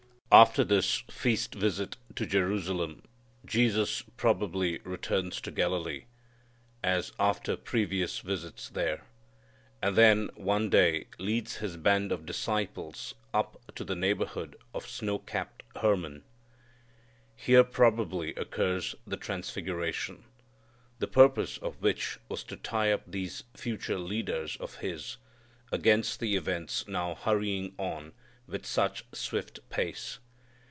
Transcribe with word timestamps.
After 0.33 0.63
this 0.63 1.01
feast 1.09 1.53
visit 1.55 1.97
to 2.15 2.25
Jerusalem, 2.25 3.01
Jesus 3.43 4.01
probably 4.15 4.77
returns 4.85 5.41
to 5.41 5.51
Galilee, 5.51 6.05
as 6.81 7.11
after 7.19 7.57
previous 7.57 8.19
visits 8.19 8.69
there, 8.69 9.03
and 9.81 9.97
then 9.97 10.29
one 10.35 10.69
day 10.69 11.07
leads 11.19 11.57
His 11.57 11.75
band 11.75 12.13
of 12.13 12.25
disciples 12.25 13.13
up 13.33 13.61
to 13.75 13.83
the 13.83 13.93
neighborhood 13.93 14.55
of 14.73 14.87
snow 14.87 15.19
capped 15.19 15.63
Hermon. 15.75 16.23
Here 17.35 17.65
probably 17.65 18.33
occurs 18.35 18.95
the 19.05 19.17
transfiguration, 19.17 20.23
the 20.99 21.07
purpose 21.09 21.57
of 21.57 21.81
which 21.81 22.19
was 22.29 22.45
to 22.45 22.55
tie 22.55 22.93
up 22.93 23.01
these 23.05 23.43
future 23.53 23.99
leaders 23.99 24.55
of 24.61 24.75
His, 24.75 25.17
against 25.73 26.21
the 26.21 26.37
events 26.37 26.87
now 26.87 27.15
hurrying 27.15 27.75
on 27.77 28.13
with 28.47 28.65
such 28.65 29.05
swift 29.13 29.59
pace. 29.69 30.19